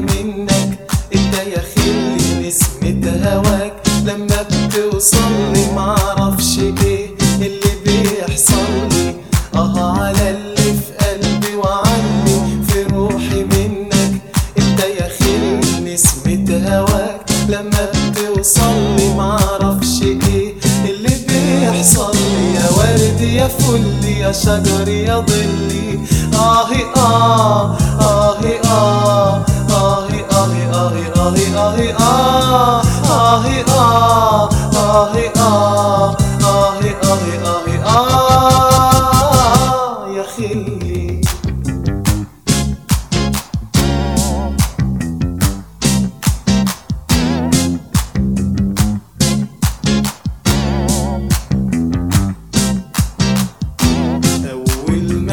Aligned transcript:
منك. 0.00 0.78
إنت 1.14 1.34
يا 1.34 1.62
خلي 1.76 2.48
نسمة 2.48 3.30
هواك. 3.32 3.72
لما 4.04 4.42
بتوصلني 4.42 5.72
معرفش 5.74 6.58
إيه 6.58 7.10
اللي 7.40 7.72
بيحصل 7.84 8.88
لي 8.92 9.14
أه 9.54 9.98
على 9.98 10.30
اللي 10.30 10.56
في 10.74 10.92
قلبي 11.06 11.54
وعني 11.56 12.64
في 12.68 12.82
روحي 12.82 13.44
منك. 13.44 14.20
إنت 14.58 14.80
يا 14.80 15.08
خلي 15.20 15.94
نسمة 15.94 16.62
هواك. 16.68 17.20
لما 17.48 17.88
بتوصلني 17.94 19.14
معرفش 19.16 20.02
إيه 20.02 20.54
اللي 20.84 21.16
بيحصل 21.28 22.12
لي 22.16 22.54
يا 22.54 22.70
ورد 22.70 23.20
يا 23.20 23.48
فل 23.48 24.04
يا 24.08 24.32
شجر 24.32 24.88
يا 24.88 25.24
ظلي. 25.28 25.98
آه 26.34 26.68
آه. 26.96 27.78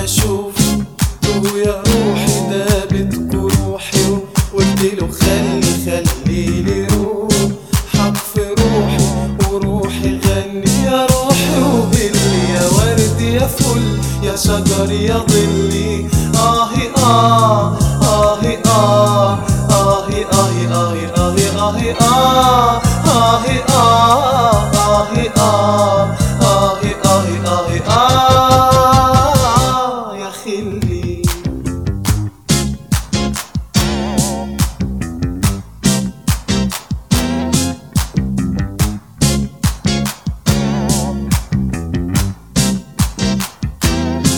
أول 0.04 0.10
ما 0.10 0.12
شفته 0.12 1.58
يا 1.58 1.84
روحي 1.88 2.50
دابت 2.50 3.16
جروحي 3.16 4.10
وقلت 4.54 4.82
له 5.02 5.08
خلي 5.12 5.74
خلي 5.86 6.46
لي 6.46 6.88
روحك 6.88 8.16
في 8.34 8.42
روحي 8.60 9.08
وروحي 9.52 10.20
غني 10.26 10.84
يا 10.86 11.06
روحي 11.06 11.62
وهلي 11.62 12.54
يا 12.54 12.68
ورد 12.68 13.22
يا 13.22 13.48
فل. 13.48 14.00
يا 14.24 14.36
شجر 14.36 14.92
يا 14.92 15.26
ظلي 15.30 16.08
آه 16.36 16.70
آه. 16.98 17.43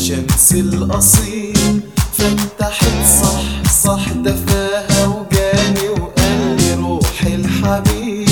الشمس 0.05 0.51
الأصيل 0.51 1.81
فتحت 2.13 2.85
صح 3.21 3.71
صح 3.83 4.09
دفاها 4.13 5.05
وجاني 5.07 5.89
وقال 5.89 6.57
لي 6.57 6.73
روحي 6.73 7.35
الحبيب. 7.35 8.29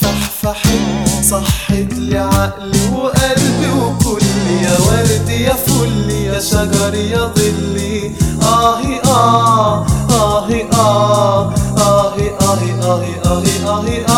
فحفحت 0.00 1.24
صحت 1.30 1.92
لي 1.92 2.18
عقلي 2.18 2.88
وقلبي 2.94 3.68
وكلي 3.80 4.62
يا 4.62 4.76
ورد 4.78 5.28
يا 5.28 5.54
فل 5.54 6.10
يا 6.10 6.40
شجر 6.40 6.94
يا 6.94 7.32
ظلي. 7.36 8.12
آهي 8.42 9.00
آه 9.04 9.86
آهي 10.10 10.64
آه 10.72 11.54
آهي 11.78 12.30
آهي 12.40 12.72
آهي 12.80 12.80
آهي 12.84 13.12
آهي, 13.24 13.24
آهي, 13.24 13.64
آهي, 13.64 14.04
آهي 14.04 14.15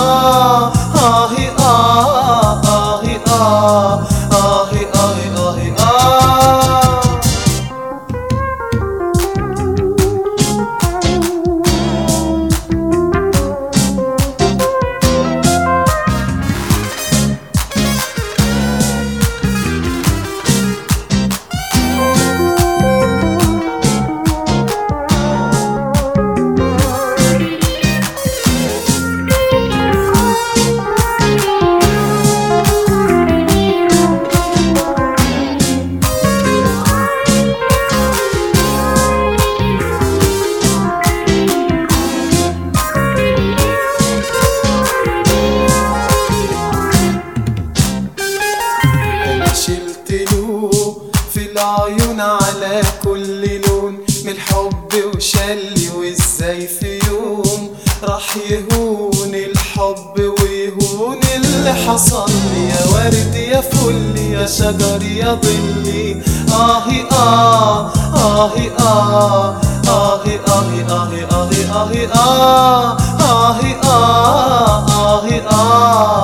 عيون 51.59 52.21
على 52.21 52.83
كل 53.05 53.61
لون 53.61 53.99
من 54.25 54.31
الحب 54.33 54.89
وشلي 55.15 55.89
وازاي 55.97 56.67
في 56.67 56.99
يوم. 57.09 57.71
راح 58.03 58.37
يهون 58.51 59.35
الحب 59.35 60.35
ويهون 60.43 61.21
اللي 61.37 61.75
حصل 61.75 62.31
لي. 62.31 62.69
يا 62.69 62.87
ورد 62.95 63.35
يا 63.35 63.61
فل 63.61 64.17
يا 64.33 64.47
شجر 64.47 65.03
يا 65.03 65.39
ظلي 65.43 66.23
آهي 66.53 67.05
آه 67.13 67.93
آهي 68.15 68.71
آه 68.81 69.61
آهي 69.89 70.39
آهي 70.49 70.83
آهي 70.91 71.25
آهي 71.25 71.65
آهي 71.65 72.07
آه 72.07 72.97
آهي 73.21 73.77
آه 73.85 74.87
آهي 74.89 75.41
آه. 75.41 75.49
آه،, 75.51 75.51
آه, 75.51 75.53
آه، 75.53 76.18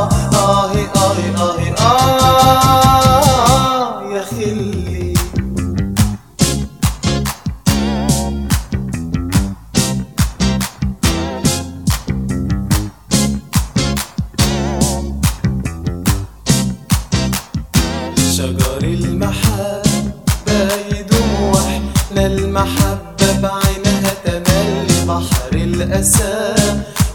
شجر 19.15 19.23
المحبة 19.23 20.75
يدوم 20.99 21.53
وإحنا 21.53 22.27
المحبة 22.27 23.41
بعينها 23.43 24.13
تملي 24.25 25.07
بحر 25.09 25.53
الأسى. 25.53 26.55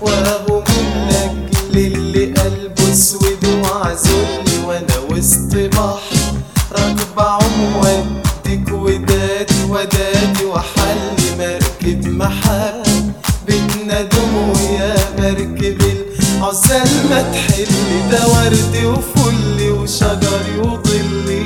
وهو 0.01 0.63
من 0.63 1.09
لأجل 1.09 1.77
اللي 1.77 2.25
قلبه 2.25 2.91
اسود 2.91 3.45
وعزلني 3.63 4.57
وأنا 4.65 4.97
وسط 5.11 5.55
بحر. 5.55 6.33
راكب 6.71 7.19
عم 7.19 7.75
وديك 7.75 8.71
ودادي 8.73 10.45
وحلي 10.45 11.27
مركب 11.39 12.07
محب 12.07 13.11
بينا 13.47 14.01
دمو 14.01 14.53
يا 14.79 14.95
مركب 15.19 15.81
العزال 15.81 16.89
ما 17.09 17.21
تحلي 17.21 18.09
ده 18.11 18.27
وردي 18.27 18.85
وفلي 18.85 19.71
وشجري 19.71 20.57
وظلي. 20.59 21.38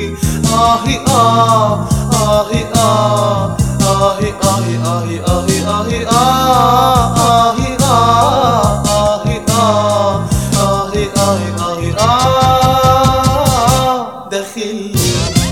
آهی 0.53 0.97
آه 1.07 1.89
آهی 2.29 2.63
آه 2.75 3.57
آهی 3.87 4.31
آهی 4.51 4.75
آهی 4.77 5.19
آهی 5.19 5.59
آهی 5.65 6.05
آه 6.05 7.19
آهی 7.21 7.71
آه 7.81 8.83
آهی 8.89 9.37
آه 9.49 10.23
آهی 10.59 11.05
آهی 11.27 11.49
آهی 11.69 11.91
آه 11.91 13.19
دخيل 14.31 15.42